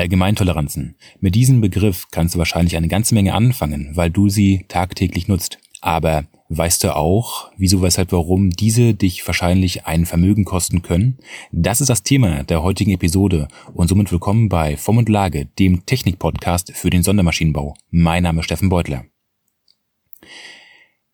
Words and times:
Allgemeintoleranzen. 0.00 0.96
Mit 1.20 1.34
diesem 1.34 1.60
Begriff 1.60 2.08
kannst 2.10 2.34
du 2.34 2.38
wahrscheinlich 2.38 2.76
eine 2.76 2.88
ganze 2.88 3.14
Menge 3.14 3.34
anfangen, 3.34 3.90
weil 3.94 4.10
du 4.10 4.28
sie 4.28 4.64
tagtäglich 4.68 5.28
nutzt. 5.28 5.58
Aber 5.80 6.24
weißt 6.48 6.84
du 6.84 6.96
auch, 6.96 7.50
wieso, 7.56 7.80
weshalb, 7.80 8.12
warum 8.12 8.50
diese 8.50 8.94
dich 8.94 9.26
wahrscheinlich 9.26 9.86
ein 9.86 10.06
Vermögen 10.06 10.44
kosten 10.44 10.82
können? 10.82 11.18
Das 11.52 11.80
ist 11.80 11.88
das 11.90 12.02
Thema 12.02 12.42
der 12.44 12.62
heutigen 12.62 12.90
Episode 12.90 13.48
und 13.72 13.88
somit 13.88 14.10
willkommen 14.10 14.48
bei 14.48 14.76
Form 14.76 14.98
und 14.98 15.08
Lage, 15.08 15.46
dem 15.58 15.86
Technik-Podcast 15.86 16.72
für 16.74 16.90
den 16.90 17.02
Sondermaschinenbau. 17.02 17.74
Mein 17.90 18.24
Name 18.24 18.40
ist 18.40 18.46
Steffen 18.46 18.68
Beutler. 18.68 19.04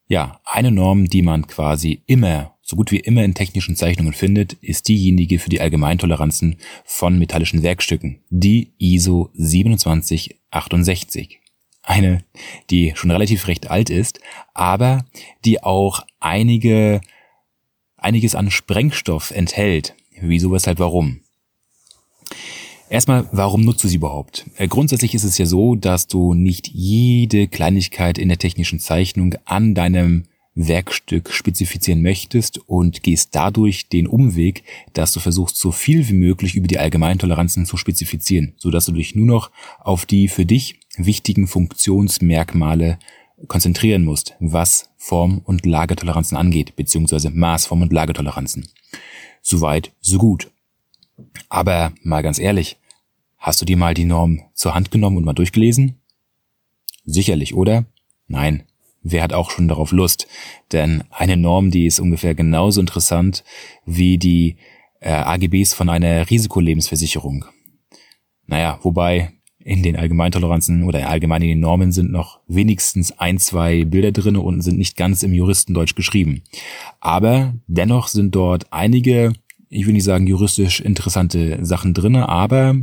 Ja, 0.09 0.41
eine 0.45 0.71
Norm, 0.71 1.07
die 1.07 1.23
man 1.23 1.47
quasi 1.47 2.03
immer, 2.07 2.56
so 2.67 2.75
gut 2.75 2.91
wie 2.91 2.99
immer 2.99 3.23
in 3.23 3.35
technischen 3.35 3.77
Zeichnungen 3.77 4.13
findet, 4.13 4.55
ist 4.55 4.89
diejenige 4.89 5.39
für 5.39 5.51
die 5.51 5.61
Allgemeintoleranzen 5.61 6.57
von 6.85 7.17
metallischen 7.17 7.63
Werkstücken, 7.63 8.19
die 8.29 8.73
ISO 8.79 9.31
2768. 9.39 11.39
Eine, 11.85 12.25
die 12.71 12.93
schon 12.97 13.13
relativ 13.13 13.47
recht 13.47 13.71
alt 13.71 13.89
ist, 13.89 14.19
aber 14.53 15.05
die 15.45 15.63
auch 15.63 16.05
einige, 16.19 17.01
einiges 17.97 18.35
an 18.35 18.51
Sprengstoff 18.51 19.31
enthält. 19.31 19.95
Wieso, 20.21 20.51
weshalb, 20.51 20.81
warum? 20.81 21.21
Erstmal, 22.91 23.29
warum 23.31 23.65
nutzt 23.65 23.85
du 23.85 23.89
sie 23.89 23.99
überhaupt? 23.99 24.45
Äh, 24.57 24.67
grundsätzlich 24.67 25.15
ist 25.15 25.23
es 25.23 25.39
ja 25.39 25.47
so, 25.47 25.77
dass 25.77 26.09
du 26.09 26.35
nicht 26.35 26.67
jede 26.67 27.47
Kleinigkeit 27.47 28.19
in 28.19 28.29
der 28.29 28.39
technischen 28.39 28.81
Zeichnung 28.81 29.37
an 29.45 29.77
deinem 29.77 30.25
Werkstück 30.57 31.31
spezifizieren 31.31 32.03
möchtest 32.03 32.59
und 32.67 33.03
gehst 33.03 33.35
dadurch 33.35 33.89
den 33.89 34.07
Umweg, 34.09 34.65
dass 34.95 35.13
du 35.13 35.21
versuchst, 35.21 35.57
so 35.59 35.71
viel 35.71 36.09
wie 36.09 36.15
möglich 36.15 36.57
über 36.57 36.67
die 36.67 36.79
Allgemeintoleranzen 36.79 37.67
zu 37.67 37.77
spezifizieren, 37.77 38.55
sodass 38.57 38.87
du 38.87 38.93
dich 38.93 39.15
nur 39.15 39.27
noch 39.27 39.51
auf 39.79 40.07
die 40.07 40.29
für 40.29 40.47
dich 40.47 40.81
wichtigen 40.97 41.47
Funktionsmerkmale 41.47 42.99
konzentrieren 43.49 44.05
musst, 44.05 44.35
was 44.41 44.89
Form- 44.97 45.43
und 45.45 45.67
Lagetoleranzen 45.67 46.39
angeht, 46.39 46.75
beziehungsweise 46.75 47.29
Maßform- 47.29 47.83
und 47.83 47.93
Lagetoleranzen. 47.93 48.67
Soweit, 49.43 49.93
so 50.01 50.17
gut. 50.17 50.51
Aber 51.51 51.93
mal 52.03 52.23
ganz 52.23 52.39
ehrlich, 52.39 52.79
hast 53.37 53.61
du 53.61 53.67
dir 53.67 53.77
mal 53.77 53.93
die 53.93 54.07
Norm 54.07 54.41
zur 54.55 54.75
Hand 54.75 54.91
genommen 54.91 55.19
und 55.19 55.25
mal 55.25 55.35
durchgelesen? 55.35 56.01
Sicherlich, 57.05 57.55
oder? 57.55 57.85
Nein. 58.27 58.65
Wer 59.09 59.23
hat 59.23 59.33
auch 59.33 59.51
schon 59.51 59.69
darauf 59.69 59.93
Lust? 59.93 60.27
Denn 60.73 61.05
eine 61.11 61.37
Norm, 61.37 61.71
die 61.71 61.87
ist 61.87 62.01
ungefähr 62.01 62.35
genauso 62.35 62.81
interessant 62.81 63.45
wie 63.85 64.19
die 64.19 64.57
äh, 65.01 65.11
AGBs 65.11 65.75
von 65.75 65.89
einer 65.89 66.29
Risikolebensversicherung. 66.29 67.45
Naja, 68.47 68.79
wobei 68.83 69.33
in 69.59 69.83
den 69.83 69.97
Allgemeintoleranzen 69.97 70.85
oder 70.85 71.09
allgemein 71.09 71.43
in 71.43 71.49
den 71.49 71.61
Normen 71.61 71.91
sind 71.93 72.13
noch 72.13 72.41
wenigstens 72.47 73.19
ein, 73.19 73.39
zwei 73.39 73.85
Bilder 73.85 74.13
drinne 74.13 74.41
und 74.41 74.63
sind 74.63 74.79
nicht 74.79 74.97
ganz 74.97 75.23
im 75.23 75.33
Juristendeutsch 75.33 75.97
geschrieben. 75.97 76.43
Aber 77.01 77.55
dennoch 77.67 78.09
sind 78.09 78.35
dort 78.35 78.73
einige 78.73 79.33
ich 79.69 79.87
will 79.87 79.93
nicht 79.93 80.05
sagen 80.05 80.27
juristisch 80.27 80.81
interessante 80.81 81.65
Sachen 81.65 81.95
drinne, 81.95 82.29
aber 82.29 82.77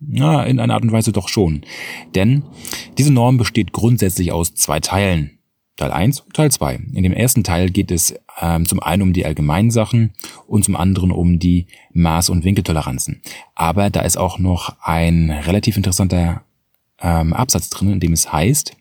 na, 0.00 0.44
in 0.44 0.60
einer 0.60 0.74
Art 0.74 0.82
und 0.82 0.92
Weise 0.92 1.12
doch 1.12 1.28
schon. 1.28 1.62
Denn 2.14 2.42
diese 2.98 3.12
Norm 3.12 3.38
besteht 3.38 3.72
grundsätzlich 3.72 4.32
aus 4.32 4.54
zwei 4.54 4.80
Teilen. 4.80 5.38
Teil 5.76 5.90
1 5.90 6.20
und 6.20 6.34
Teil 6.34 6.52
2. 6.52 6.76
In 6.92 7.02
dem 7.02 7.12
ersten 7.12 7.42
Teil 7.42 7.70
geht 7.70 7.90
es 7.90 8.14
ähm, 8.40 8.66
zum 8.66 8.80
einen 8.80 9.02
um 9.02 9.12
die 9.12 9.26
Allgemeinsachen 9.26 10.12
und 10.46 10.64
zum 10.64 10.76
anderen 10.76 11.10
um 11.10 11.38
die 11.38 11.66
Maß- 11.92 12.30
und 12.30 12.44
Winkeltoleranzen. 12.44 13.22
Aber 13.54 13.90
da 13.90 14.02
ist 14.02 14.16
auch 14.16 14.38
noch 14.38 14.76
ein 14.80 15.30
relativ 15.30 15.76
interessanter 15.76 16.44
ähm, 17.00 17.32
Absatz 17.32 17.70
drin, 17.70 17.92
in 17.92 18.00
dem 18.00 18.12
es 18.12 18.32
heißt, 18.32 18.76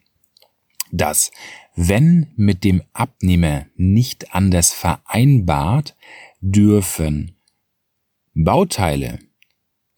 dass 0.92 1.32
wenn 1.76 2.28
mit 2.36 2.64
dem 2.64 2.84
Abnehmer 2.94 3.66
nicht 3.76 4.36
anders 4.36 4.72
vereinbart, 4.72 5.96
dürfen 6.42 7.36
Bauteile, 8.36 9.20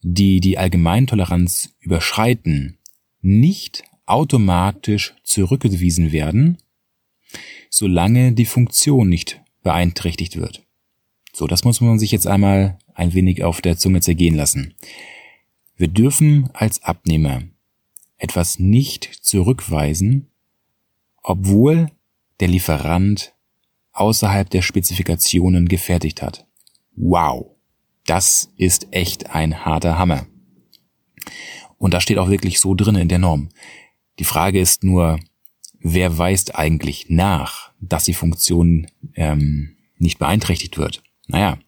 die 0.00 0.40
die 0.40 0.56
Allgemeintoleranz 0.56 1.74
überschreiten, 1.80 2.78
nicht 3.20 3.84
automatisch 4.06 5.14
zurückgewiesen 5.24 6.12
werden, 6.12 6.58
solange 7.70 8.32
die 8.32 8.46
Funktion 8.46 9.08
nicht 9.08 9.40
beeinträchtigt 9.62 10.36
wird. 10.36 10.62
So, 11.32 11.46
das 11.46 11.64
muss 11.64 11.80
man 11.80 11.98
sich 11.98 12.12
jetzt 12.12 12.26
einmal 12.26 12.78
ein 12.94 13.12
wenig 13.12 13.44
auf 13.44 13.60
der 13.60 13.76
Zunge 13.76 14.00
zergehen 14.00 14.34
lassen. 14.34 14.74
Wir 15.76 15.88
dürfen 15.88 16.48
als 16.54 16.82
Abnehmer 16.82 17.42
etwas 18.16 18.58
nicht 18.58 19.04
zurückweisen, 19.22 20.30
obwohl 21.22 21.90
der 22.40 22.48
Lieferant 22.48 23.34
außerhalb 23.92 24.48
der 24.48 24.62
Spezifikationen 24.62 25.68
gefertigt 25.68 26.22
hat. 26.22 26.46
Wow. 26.94 27.46
Das 28.06 28.52
ist 28.56 28.88
echt 28.92 29.30
ein 29.30 29.64
harter 29.64 29.98
Hammer. 29.98 30.26
Und 31.76 31.92
da 31.92 32.00
steht 32.00 32.18
auch 32.18 32.30
wirklich 32.30 32.60
so 32.60 32.74
drin 32.74 32.94
in 32.94 33.08
der 33.08 33.18
Norm. 33.18 33.48
Die 34.18 34.24
Frage 34.24 34.60
ist 34.60 34.84
nur, 34.84 35.18
wer 35.92 36.18
weist 36.18 36.56
eigentlich 36.56 37.06
nach, 37.08 37.70
dass 37.80 38.04
die 38.04 38.14
Funktion 38.14 38.88
ähm, 39.14 39.76
nicht 39.98 40.18
beeinträchtigt 40.18 40.78
wird? 40.78 41.02
Naja, 41.28 41.58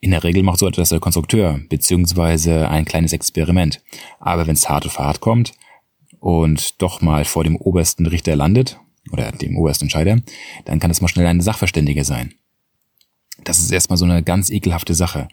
in 0.00 0.10
der 0.10 0.24
Regel 0.24 0.42
macht 0.42 0.58
so 0.58 0.66
etwas 0.66 0.90
der 0.90 1.00
Konstrukteur, 1.00 1.60
beziehungsweise 1.68 2.68
ein 2.68 2.84
kleines 2.84 3.12
Experiment. 3.12 3.82
Aber 4.20 4.46
wenn 4.46 4.54
es 4.54 4.68
hart 4.68 4.84
auf 4.86 4.98
hart 4.98 5.20
kommt 5.20 5.52
und 6.20 6.82
doch 6.82 7.00
mal 7.00 7.24
vor 7.24 7.44
dem 7.44 7.56
obersten 7.56 8.06
Richter 8.06 8.36
landet, 8.36 8.78
oder 9.12 9.32
dem 9.32 9.56
obersten 9.56 9.84
Entscheider, 9.84 10.20
dann 10.64 10.80
kann 10.80 10.90
es 10.90 11.00
mal 11.00 11.08
schnell 11.08 11.26
eine 11.26 11.42
Sachverständige 11.42 12.04
sein. 12.04 12.34
Das 13.44 13.58
ist 13.58 13.70
erstmal 13.70 13.96
so 13.96 14.04
eine 14.04 14.22
ganz 14.22 14.50
ekelhafte 14.50 14.94
Sache, 14.94 15.28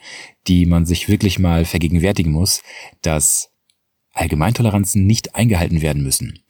die 0.47 0.65
man 0.65 0.85
sich 0.85 1.09
wirklich 1.09 1.39
mal 1.39 1.65
vergegenwärtigen 1.65 2.31
muss, 2.31 2.61
dass 3.01 3.49
Allgemeintoleranzen 4.13 5.07
nicht 5.07 5.35
eingehalten 5.35 5.81
werden 5.81 6.03
müssen. 6.03 6.43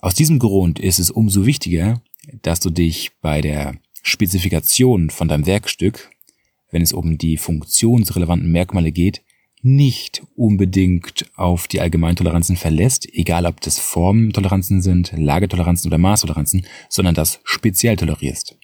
Aus 0.00 0.14
diesem 0.14 0.38
Grund 0.38 0.78
ist 0.78 0.98
es 0.98 1.10
umso 1.10 1.44
wichtiger, 1.44 2.00
dass 2.42 2.60
du 2.60 2.70
dich 2.70 3.10
bei 3.20 3.40
der 3.40 3.76
Spezifikation 4.02 5.10
von 5.10 5.26
deinem 5.28 5.46
Werkstück, 5.46 6.10
wenn 6.70 6.82
es 6.82 6.92
um 6.92 7.18
die 7.18 7.36
funktionsrelevanten 7.36 8.50
Merkmale 8.50 8.92
geht, 8.92 9.22
nicht 9.60 10.22
unbedingt 10.36 11.26
auf 11.34 11.66
die 11.66 11.80
Allgemeintoleranzen 11.80 12.56
verlässt, 12.56 13.08
egal 13.12 13.44
ob 13.44 13.60
das 13.60 13.80
Formtoleranzen 13.80 14.82
sind, 14.82 15.12
Lagetoleranzen 15.16 15.88
oder 15.88 15.98
Maßtoleranzen, 15.98 16.64
sondern 16.88 17.16
das 17.16 17.40
speziell 17.42 17.96
tolerierst. 17.96 18.56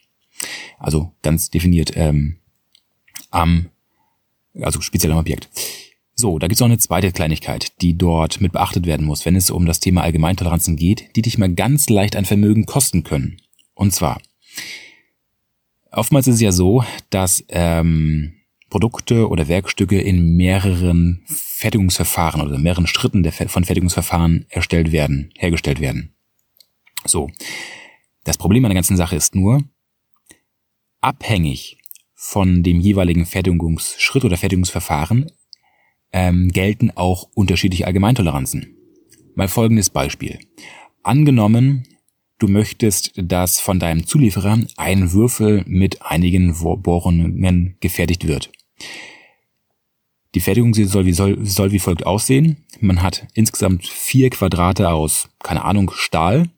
Also 0.78 1.12
ganz 1.22 1.50
definiert 1.50 1.92
ähm, 1.96 2.36
am, 3.30 3.70
also 4.60 4.80
speziell 4.80 5.12
am 5.12 5.18
Objekt. 5.18 5.48
So, 6.16 6.38
da 6.38 6.46
gibt's 6.46 6.60
noch 6.60 6.68
eine 6.68 6.78
zweite 6.78 7.10
Kleinigkeit, 7.10 7.80
die 7.80 7.98
dort 7.98 8.40
mit 8.40 8.52
beachtet 8.52 8.86
werden 8.86 9.04
muss, 9.04 9.24
wenn 9.24 9.34
es 9.34 9.50
um 9.50 9.66
das 9.66 9.80
Thema 9.80 10.02
Allgemeintoleranzen 10.02 10.76
geht, 10.76 11.16
die 11.16 11.22
dich 11.22 11.38
mal 11.38 11.52
ganz 11.52 11.88
leicht 11.88 12.14
ein 12.14 12.24
Vermögen 12.24 12.66
kosten 12.66 13.02
können. 13.02 13.38
Und 13.74 13.92
zwar, 13.92 14.20
oftmals 15.90 16.28
ist 16.28 16.36
es 16.36 16.40
ja 16.40 16.52
so, 16.52 16.84
dass 17.10 17.44
ähm, 17.48 18.34
Produkte 18.70 19.28
oder 19.28 19.48
Werkstücke 19.48 20.00
in 20.00 20.36
mehreren 20.36 21.24
Fertigungsverfahren 21.26 22.40
oder 22.40 22.58
mehreren 22.58 22.86
Schritten 22.86 23.24
der, 23.24 23.32
von 23.32 23.64
Fertigungsverfahren 23.64 24.46
erstellt 24.48 24.92
werden, 24.92 25.32
hergestellt 25.36 25.80
werden. 25.80 26.14
So. 27.04 27.30
Das 28.22 28.38
Problem 28.38 28.64
an 28.64 28.70
der 28.70 28.76
ganzen 28.76 28.96
Sache 28.96 29.16
ist 29.16 29.34
nur, 29.34 29.62
abhängig 31.00 31.78
von 32.14 32.62
dem 32.62 32.80
jeweiligen 32.80 33.26
Fertigungsschritt 33.26 34.24
oder 34.24 34.38
Fertigungsverfahren 34.38 35.30
ähm, 36.14 36.52
gelten 36.52 36.92
auch 36.94 37.28
unterschiedliche 37.34 37.86
Allgemeintoleranzen. 37.86 38.76
Mal 39.34 39.48
folgendes 39.48 39.90
Beispiel. 39.90 40.38
Angenommen, 41.02 41.82
du 42.38 42.46
möchtest, 42.46 43.12
dass 43.16 43.58
von 43.58 43.80
deinem 43.80 44.06
Zulieferer 44.06 44.60
ein 44.76 45.12
Würfel 45.12 45.64
mit 45.66 46.02
einigen 46.02 46.54
Bohrungen 46.54 47.76
gefertigt 47.80 48.28
wird. 48.28 48.52
Die 50.36 50.40
Fertigung 50.40 50.72
soll 50.72 51.04
wie, 51.04 51.12
soll, 51.12 51.44
soll 51.44 51.72
wie 51.72 51.78
folgt 51.80 52.06
aussehen. 52.06 52.64
Man 52.80 53.02
hat 53.02 53.26
insgesamt 53.34 53.86
vier 53.86 54.30
Quadrate 54.30 54.90
aus, 54.90 55.28
keine 55.42 55.64
Ahnung, 55.64 55.90
Stahl 55.94 56.48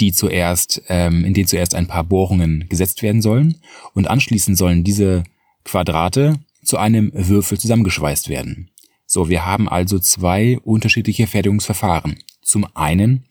die 0.00 0.12
zuerst, 0.12 0.82
ähm, 0.88 1.24
in 1.24 1.34
denen 1.34 1.46
zuerst 1.46 1.74
ein 1.74 1.86
paar 1.86 2.02
Bohrungen 2.02 2.68
gesetzt 2.68 3.02
werden 3.02 3.22
sollen 3.22 3.60
und 3.94 4.08
anschließend 4.08 4.58
sollen 4.58 4.82
diese 4.82 5.22
Quadrate 5.64 6.40
zu 6.68 6.76
einem 6.76 7.10
Würfel 7.14 7.58
zusammengeschweißt 7.58 8.28
werden. 8.28 8.70
So, 9.06 9.30
wir 9.30 9.46
haben 9.46 9.68
also 9.68 9.98
zwei 9.98 10.58
unterschiedliche 10.58 11.26
Fertigungsverfahren. 11.26 12.22
Zum 12.42 12.66
einen 12.76 13.24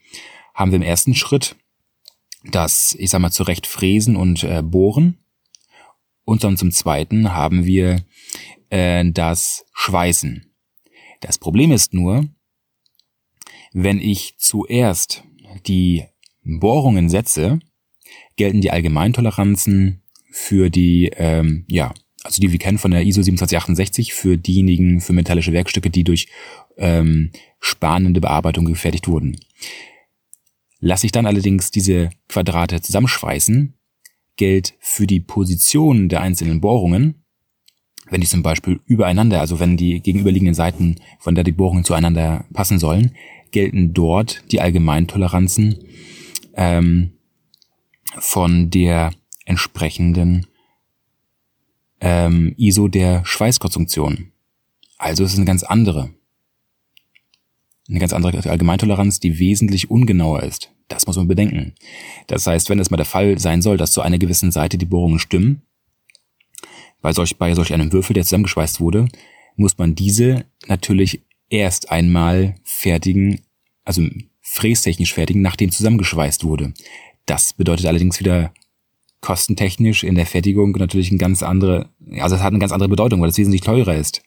haben 0.56 0.72
wir 0.72 0.78
im 0.78 0.82
ersten 0.82 1.14
Schritt 1.14 1.56
das, 2.44 2.96
ich 2.98 3.12
sag 3.12 3.20
mal, 3.20 3.32
zurecht 3.32 3.68
fräsen 3.68 4.16
und 4.16 4.44
äh, 4.44 4.64
bohren. 4.64 5.20
Und 6.26 6.44
dann 6.44 6.58
zum 6.58 6.72
zweiten 6.72 7.34
haben 7.34 7.66
wir 7.66 8.04
äh, 8.70 9.06
das 9.12 9.66
Schweißen. 9.74 10.52
Das 11.22 11.38
Problem 11.38 11.72
ist 11.72 11.94
nur, 11.94 12.28
wenn 13.72 14.02
ich 14.02 14.36
zuerst 14.38 15.24
die 15.68 16.06
Bohrungen 16.44 17.10
setze, 17.10 17.60
gelten 18.36 18.62
die 18.62 18.72
Allgemeintoleranzen 18.72 20.02
für 20.32 20.70
die, 20.70 21.12
ähm, 21.16 21.66
ja, 21.68 21.94
also 22.28 22.42
die 22.42 22.52
wir 22.52 22.60
kennen 22.60 22.78
von 22.78 22.92
der 22.92 23.04
ISO 23.04 23.22
2768 23.22 24.14
für 24.14 24.38
diejenigen, 24.38 25.00
für 25.00 25.14
metallische 25.14 25.54
Werkstücke, 25.54 25.90
die 25.90 26.04
durch 26.04 26.28
ähm, 26.78 27.32
spannende 27.62 28.20
Bearbeitung 28.20 28.66
gefertigt 28.66 29.08
wurden. 29.08 29.40
Lasse 30.80 31.06
ich 31.06 31.14
dann 31.14 31.26
allerdings 31.26 31.72
diese 31.72 32.10
Quadrate 32.28 32.82
zusammenschweißen, 32.82 33.74
gilt 34.36 34.74
für 34.80 35.08
die 35.08 35.22
Position 35.22 36.10
der 36.10 36.22
einzelnen 36.22 36.60
Bohrungen, 36.60 37.24
wenn 38.10 38.20
die 38.20 38.28
zum 38.28 38.44
Beispiel 38.44 38.82
übereinander, 38.86 39.40
also 39.40 39.62
wenn 39.62 39.78
die 39.78 40.02
gegenüberliegenden 40.02 40.54
Seiten 40.54 40.98
von 41.20 41.34
der 41.34 41.46
die 41.46 41.54
Bohrungen 41.54 41.86
zueinander 41.86 42.46
passen 42.52 42.78
sollen, 42.78 43.14
gelten 43.52 43.94
dort 43.94 44.44
die 44.52 44.60
Allgemeintoleranzen 44.60 45.78
ähm, 46.56 47.14
von 48.20 48.70
der 48.70 49.12
entsprechenden 49.46 50.46
ähm, 52.02 52.54
ISO 52.58 52.88
der 52.88 53.26
Schweißkonstruktion. 53.26 54.32
Also 54.98 55.24
es 55.24 55.34
ist 55.34 55.38
eine 55.38 55.46
ganz 55.46 55.64
andere. 55.64 56.10
Eine 57.90 58.00
ganz 58.00 58.14
andere 58.14 58.50
Allgemeintoleranz, 58.50 59.20
die 59.20 59.40
wesentlich 59.40 59.90
ungenauer 59.90 60.44
ist. 60.44 60.72
Das 60.88 61.08
muss 61.08 61.18
man 61.18 61.28
bedenken. 61.28 61.74
Das 62.28 62.48
heißt, 62.48 62.70
wenn 62.70 62.80
es 62.80 62.90
mal 62.90 62.98
der 62.98 63.06
Fall 63.06 63.40
sein 63.40 63.62
soll, 63.62 63.78
dass 63.78 63.92
zu 63.92 64.02
einer 64.02 64.18
gewissen 64.18 64.52
Seite 64.52 64.78
die 64.78 64.86
Bohrungen 64.86 65.20
stimmen, 65.20 65.62
bei 67.02 67.14
solch, 67.14 67.38
bei 67.38 67.54
solch 67.54 67.74
einem 67.74 67.94
Würfel, 67.94 68.14
der 68.14 68.24
zusammengeschweißt 68.24 68.80
wurde, 68.80 69.08
muss 69.56 69.78
man 69.78 69.96
diese 69.96 70.46
natürlich 70.68 71.22
erst 71.50 71.92
einmal 71.92 72.56
fertigen, 72.64 73.42
also 73.84 74.04
frästechnisch 74.42 75.14
fertigen, 75.14 75.42
nachdem 75.42 75.72
zusammengeschweißt 75.72 76.44
wurde. 76.44 76.74
Das 77.26 77.54
bedeutet 77.54 77.86
allerdings 77.86 78.20
wieder 78.20 78.54
kostentechnisch 79.22 80.04
in 80.04 80.16
der 80.16 80.26
Fertigung 80.26 80.72
natürlich 80.72 81.12
ein 81.12 81.18
ganz 81.18 81.44
andere, 81.44 81.90
also 82.20 82.36
es 82.36 82.42
hat 82.42 82.52
eine 82.52 82.60
ganz 82.60 82.72
andere 82.72 82.90
Bedeutung, 82.90 83.22
weil 83.22 83.30
es 83.30 83.38
wesentlich 83.38 83.62
teurer 83.62 83.96
ist. 83.96 84.22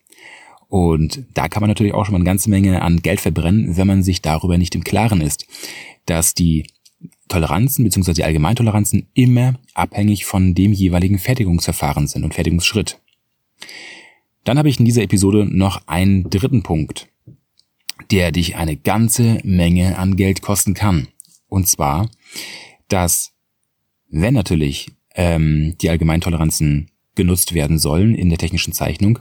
Und 0.69 1.25
da 1.35 1.49
kann 1.49 1.63
man 1.63 1.69
natürlich 1.69 1.95
auch 1.95 2.05
schon 2.05 2.13
mal 2.13 2.19
eine 2.19 2.25
ganze 2.25 2.51
Menge 2.51 2.83
an 2.83 3.03
Geld 3.03 3.21
verbrennen, 3.21 3.77
wenn 3.77 3.87
man 3.87 4.03
sich 4.03 4.23
darüber 4.23 4.57
nicht 4.57 4.75
im 4.75 4.85
Klaren 4.85 5.21
ist, 5.21 5.47
dass 6.07 6.35
die 6.35 6.67
Toleranzen 7.29 7.85
bzw. 7.85 8.13
die 8.13 8.25
Allgemeintoleranzen 8.25 9.09
immer 9.15 9.55
abhängig 9.75 10.27
von 10.27 10.55
dem 10.55 10.73
jeweiligen 10.73 11.19
Fertigungsverfahren 11.19 12.07
sind 12.07 12.25
und 12.25 12.35
Fertigungsschritt. 12.35 13.01
Dann 14.45 14.59
habe 14.59 14.69
ich 14.69 14.79
in 14.79 14.85
dieser 14.85 15.03
Episode 15.03 15.45
noch 15.45 15.87
einen 15.87 16.31
dritten 16.31 16.63
Punkt, 16.63 17.09
der 18.11 18.33
dich 18.33 18.57
eine 18.57 18.77
ganze 18.77 19.39
Menge 19.45 19.99
an 19.99 20.17
Geld 20.17 20.43
kosten 20.43 20.75
kann. 20.75 21.09
Und 21.49 21.69
zwar, 21.69 22.09
dass 22.89 23.33
wenn 24.11 24.35
natürlich 24.35 24.93
ähm, 25.15 25.77
die 25.81 25.91
Allgemeintoleranzen 25.91 26.91
genutzt 27.15 27.55
werden 27.55 27.79
sollen 27.79 28.15
in 28.15 28.29
der 28.29 28.39
technischen 28.39 28.73
Zeichnung, 28.73 29.19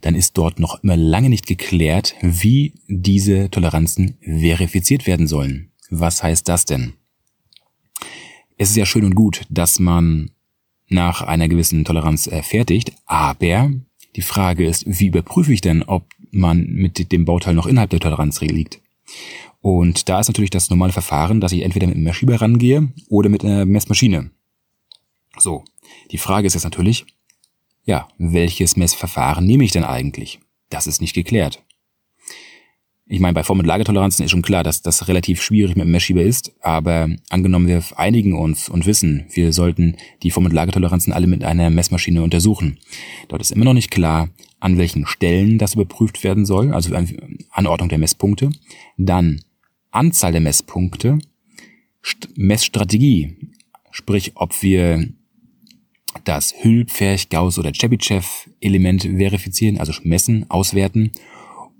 dann 0.00 0.14
ist 0.14 0.36
dort 0.36 0.60
noch 0.60 0.82
immer 0.82 0.96
lange 0.96 1.30
nicht 1.30 1.46
geklärt, 1.46 2.14
wie 2.20 2.74
diese 2.86 3.50
Toleranzen 3.50 4.18
verifiziert 4.22 5.06
werden 5.06 5.26
sollen. 5.26 5.72
Was 5.90 6.22
heißt 6.22 6.48
das 6.48 6.64
denn? 6.64 6.94
Es 8.58 8.70
ist 8.70 8.76
ja 8.76 8.86
schön 8.86 9.04
und 9.04 9.14
gut, 9.14 9.42
dass 9.50 9.78
man 9.78 10.30
nach 10.88 11.22
einer 11.22 11.48
gewissen 11.48 11.84
Toleranz 11.84 12.30
fertigt, 12.42 12.92
aber 13.06 13.70
die 14.14 14.22
Frage 14.22 14.66
ist, 14.66 14.84
wie 14.86 15.08
überprüfe 15.08 15.52
ich 15.52 15.60
denn, 15.60 15.82
ob 15.82 16.08
man 16.30 16.66
mit 16.66 17.12
dem 17.12 17.24
Bauteil 17.24 17.54
noch 17.54 17.66
innerhalb 17.66 17.90
der 17.90 18.00
Toleranz 18.00 18.40
liegt? 18.40 18.80
Und 19.66 20.08
da 20.08 20.20
ist 20.20 20.28
natürlich 20.28 20.50
das 20.50 20.70
normale 20.70 20.92
Verfahren, 20.92 21.40
dass 21.40 21.50
ich 21.50 21.62
entweder 21.62 21.88
mit 21.88 21.96
einem 21.96 22.04
Messschieber 22.04 22.40
rangehe 22.40 22.92
oder 23.08 23.28
mit 23.28 23.44
einer 23.44 23.64
Messmaschine. 23.64 24.30
So, 25.38 25.64
die 26.12 26.18
Frage 26.18 26.46
ist 26.46 26.54
jetzt 26.54 26.62
natürlich, 26.62 27.04
ja, 27.84 28.06
welches 28.16 28.76
Messverfahren 28.76 29.44
nehme 29.44 29.64
ich 29.64 29.72
denn 29.72 29.82
eigentlich? 29.82 30.38
Das 30.70 30.86
ist 30.86 31.00
nicht 31.00 31.14
geklärt. 31.14 31.64
Ich 33.06 33.18
meine, 33.18 33.34
bei 33.34 33.42
Form- 33.42 33.58
und 33.58 33.64
Lagertoleranzen 33.64 34.24
ist 34.24 34.30
schon 34.30 34.42
klar, 34.42 34.62
dass 34.62 34.82
das 34.82 35.08
relativ 35.08 35.42
schwierig 35.42 35.74
mit 35.74 35.84
dem 35.84 35.90
Messschieber 35.90 36.22
ist, 36.22 36.52
aber 36.60 37.08
angenommen 37.28 37.66
wir 37.66 37.82
einigen 37.96 38.38
uns 38.38 38.68
und 38.68 38.86
wissen, 38.86 39.26
wir 39.32 39.52
sollten 39.52 39.96
die 40.22 40.30
Form- 40.30 40.44
und 40.44 40.52
Lagertoleranzen 40.52 41.12
alle 41.12 41.26
mit 41.26 41.42
einer 41.42 41.70
Messmaschine 41.70 42.22
untersuchen. 42.22 42.78
Dort 43.26 43.42
ist 43.42 43.50
immer 43.50 43.64
noch 43.64 43.74
nicht 43.74 43.90
klar, 43.90 44.28
an 44.60 44.78
welchen 44.78 45.06
Stellen 45.06 45.58
das 45.58 45.74
überprüft 45.74 46.22
werden 46.22 46.46
soll, 46.46 46.72
also 46.72 46.94
Anordnung 47.50 47.88
der 47.88 47.98
Messpunkte, 47.98 48.50
dann 48.96 49.40
Anzahl 49.96 50.32
der 50.32 50.40
Messpunkte, 50.40 51.18
Messstrategie, 52.36 53.36
sprich 53.90 54.32
ob 54.34 54.62
wir 54.62 55.08
das 56.24 56.54
Hüll, 56.60 56.86
Pferch, 56.86 57.28
Gauss 57.28 57.58
oder 57.58 57.72
Chebyshev-Element 57.72 59.02
verifizieren, 59.02 59.78
also 59.78 59.92
messen, 60.02 60.48
auswerten 60.50 61.12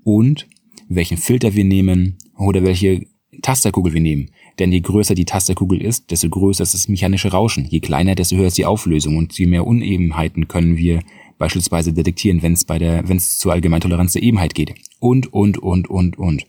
und 0.05 0.49
welchen 0.89 1.17
Filter 1.17 1.55
wir 1.55 1.65
nehmen 1.65 2.17
oder 2.39 2.63
welche 2.63 3.07
Tasterkugel 3.43 3.93
wir 3.93 4.01
nehmen. 4.01 4.31
Denn 4.59 4.73
je 4.73 4.81
größer 4.81 5.15
die 5.15 5.25
Tasterkugel 5.25 5.83
ist, 5.83 6.11
desto 6.11 6.29
größer 6.29 6.63
ist 6.63 6.75
das 6.75 6.89
mechanische 6.89 7.31
Rauschen. 7.31 7.67
Je 7.67 7.81
kleiner, 7.81 8.15
desto 8.15 8.37
höher 8.37 8.47
ist 8.47 8.59
die 8.59 8.65
Auflösung 8.65 9.17
und 9.17 9.39
je 9.39 9.47
mehr 9.47 9.67
Unebenheiten 9.67 10.49
können 10.49 10.77
wir 10.77 11.03
beispielsweise 11.39 11.93
detektieren, 11.93 12.43
wenn 12.43 12.55
es 12.55 12.65
bei 12.65 12.79
der, 12.79 13.09
wenn 13.09 13.19
es 13.19 13.39
zur 13.39 13.53
Allgemeintoleranz 13.53 14.15
der 14.15 14.23
Ebenheit 14.23 14.55
geht. 14.55 14.75
Und, 14.99 15.33
und, 15.33 15.59
und, 15.59 15.89
und, 15.89 16.19
und. 16.19 16.47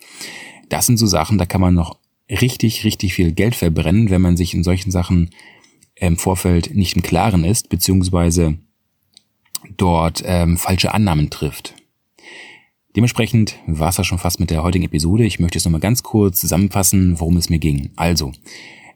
Das 0.69 0.85
sind 0.85 0.97
so 0.97 1.05
Sachen, 1.05 1.37
da 1.37 1.45
kann 1.45 1.61
man 1.61 1.73
noch 1.73 1.97
richtig, 2.29 2.83
richtig 2.83 3.13
viel 3.13 3.31
Geld 3.31 3.55
verbrennen, 3.55 4.09
wenn 4.09 4.21
man 4.21 4.37
sich 4.37 4.53
in 4.53 4.63
solchen 4.63 4.91
Sachen 4.91 5.29
im 5.95 6.17
Vorfeld 6.17 6.75
nicht 6.75 6.95
im 6.95 7.01
Klaren 7.01 7.43
ist, 7.43 7.69
beziehungsweise 7.69 8.57
dort 9.77 10.23
ähm, 10.25 10.57
falsche 10.57 10.93
Annahmen 10.93 11.29
trifft. 11.29 11.73
Dementsprechend 12.95 13.59
war 13.67 13.89
es 13.89 13.95
das 13.95 14.07
schon 14.07 14.17
fast 14.17 14.39
mit 14.39 14.49
der 14.49 14.63
heutigen 14.63 14.85
Episode. 14.85 15.23
Ich 15.23 15.39
möchte 15.39 15.57
jetzt 15.57 15.65
nochmal 15.65 15.81
ganz 15.81 16.03
kurz 16.03 16.39
zusammenfassen, 16.39 17.19
worum 17.19 17.37
es 17.37 17.49
mir 17.49 17.59
ging. 17.59 17.91
Also, 17.95 18.31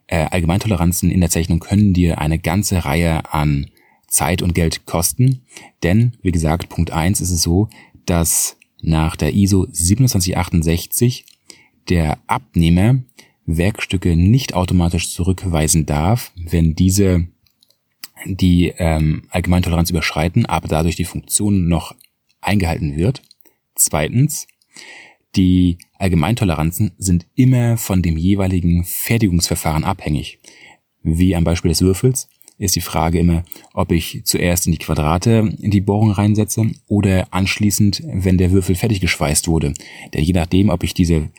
äh, 0.08 0.26
Allgemeintoleranzen 0.26 1.12
in 1.12 1.22
der 1.22 1.30
Zeichnung 1.30 1.60
können 1.60 1.94
dir 1.94 2.20
eine 2.20 2.40
ganze 2.40 2.84
Reihe 2.84 3.32
an 3.32 3.70
Zeit 4.08 4.42
und 4.42 4.56
Geld 4.56 4.86
kosten. 4.86 5.44
Denn, 5.84 6.18
wie 6.22 6.32
gesagt, 6.32 6.70
Punkt 6.70 6.92
eins 6.92 7.22
ist 7.22 7.32
es 7.32 7.44
so, 7.44 7.70
dass 8.06 8.58
nach 8.82 9.16
der 9.16 9.34
ISO 9.34 9.66
2768 9.68 11.26
der 11.90 12.20
Abnehmer 12.28 13.00
Werkstücke 13.46 14.16
nicht 14.16 14.54
automatisch 14.54 15.12
zurückweisen 15.12 15.86
darf, 15.86 16.32
wenn 16.36 16.76
diese 16.76 17.28
die 18.26 18.74
ähm, 18.78 19.24
Allgemeintoleranz 19.30 19.90
überschreiten, 19.90 20.46
aber 20.46 20.68
dadurch 20.68 20.96
die 20.96 21.06
Funktion 21.06 21.68
noch 21.68 21.96
eingehalten 22.40 22.96
wird. 22.96 23.24
Zweitens, 23.76 24.48
die 25.36 25.78
Allgemeintoleranzen 25.98 26.92
sind 26.98 27.26
immer 27.36 27.78
von 27.78 28.02
dem 28.02 28.18
jeweiligen 28.18 28.84
Fertigungsverfahren 28.84 29.84
abhängig. 29.84 30.40
Wie 31.04 31.36
am 31.36 31.44
Beispiel 31.44 31.70
des 31.70 31.82
Würfels 31.82 32.30
ist 32.58 32.76
die 32.76 32.82
Frage 32.82 33.20
immer, 33.20 33.44
ob 33.74 33.92
ich 33.92 34.22
zuerst 34.26 34.68
in 34.68 34.74
die 34.74 34.78
Quadrate 34.78 35.56
in 35.60 35.72
die 35.72 35.82
Bohrung 35.82 36.12
reinsetze 36.12 36.70
oder 36.88 37.28
anschließend, 37.32 38.04
wenn 38.06 38.38
der 38.38 38.52
Würfel 38.52 38.76
fertig 38.76 39.02
geschweißt 39.02 39.48
wurde. 39.48 39.74
Denn 40.14 40.24
je 40.24 40.34
nachdem, 40.34 40.70
ob 40.70 40.84
ich 40.84 40.94
diese 40.94 41.32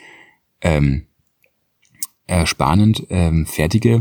ähm, 0.63 1.07
äh, 2.27 2.47
spannend 2.47 3.07
ähm, 3.11 3.47
fertige, 3.47 4.01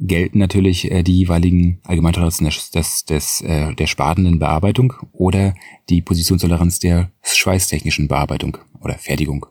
gelten 0.00 0.38
natürlich 0.38 0.90
äh, 0.90 1.02
die 1.02 1.16
jeweiligen 1.18 1.80
Allgemeintoleranzen 1.84 2.46
des, 2.46 2.70
des, 2.70 3.04
des, 3.04 3.40
äh, 3.40 3.74
der 3.74 3.86
sparenden 3.86 4.38
Bearbeitung 4.38 4.94
oder 5.12 5.54
die 5.88 6.02
Positionstoleranz 6.02 6.78
der 6.78 7.10
schweißtechnischen 7.22 8.08
Bearbeitung 8.08 8.58
oder 8.80 8.94
Fertigung. 8.94 9.46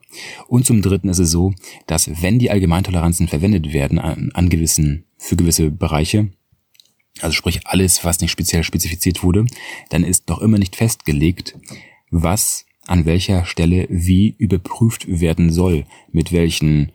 Und 0.47 0.65
zum 0.65 0.81
Dritten 0.81 1.09
ist 1.09 1.19
es 1.19 1.31
so, 1.31 1.53
dass 1.85 2.21
wenn 2.21 2.39
die 2.39 2.49
Allgemeintoleranzen 2.49 3.27
verwendet 3.27 3.73
werden 3.73 3.99
an, 3.99 4.31
an 4.33 4.49
gewissen, 4.49 5.05
für 5.17 5.35
gewisse 5.35 5.69
Bereiche, 5.69 6.29
also 7.19 7.33
sprich 7.33 7.67
alles, 7.67 8.05
was 8.05 8.21
nicht 8.21 8.31
speziell 8.31 8.63
spezifiziert 8.63 9.23
wurde, 9.23 9.45
dann 9.89 10.03
ist 10.03 10.29
noch 10.29 10.39
immer 10.39 10.59
nicht 10.59 10.75
festgelegt, 10.75 11.57
was 12.09 12.66
an 12.87 13.05
welcher 13.05 13.45
Stelle 13.45 13.87
wie 13.89 14.35
überprüft 14.37 15.05
werden 15.07 15.51
soll, 15.51 15.85
mit 16.11 16.31
welchen 16.31 16.91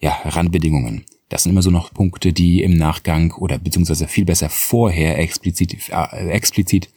ja, 0.00 0.12
Randbedingungen. 0.24 1.04
Das 1.28 1.42
sind 1.42 1.52
immer 1.52 1.62
so 1.62 1.70
noch 1.70 1.92
Punkte, 1.92 2.32
die 2.32 2.62
im 2.62 2.74
Nachgang 2.74 3.32
oder 3.32 3.58
beziehungsweise 3.58 4.06
viel 4.06 4.24
besser 4.24 4.48
vorher 4.48 5.18
explizit, 5.18 5.76
äh, 5.90 6.28
explizit 6.28 6.90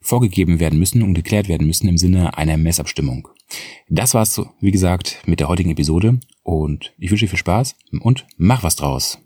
vorgegeben 0.00 0.60
werden 0.60 0.78
müssen 0.78 1.02
und 1.02 1.14
geklärt 1.14 1.48
werden 1.48 1.66
müssen 1.66 1.88
im 1.88 1.98
Sinne 1.98 2.36
einer 2.36 2.56
Messabstimmung. 2.56 3.28
Das 3.88 4.14
war's, 4.14 4.40
wie 4.60 4.70
gesagt, 4.70 5.22
mit 5.26 5.40
der 5.40 5.48
heutigen 5.48 5.70
Episode 5.70 6.20
und 6.42 6.94
ich 6.98 7.10
wünsche 7.10 7.26
dir 7.26 7.30
viel 7.30 7.38
Spaß 7.38 7.76
und 8.00 8.26
mach 8.36 8.62
was 8.62 8.76
draus. 8.76 9.18